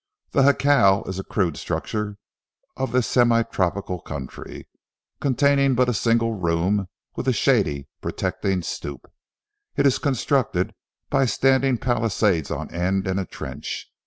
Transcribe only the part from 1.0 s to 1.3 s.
is a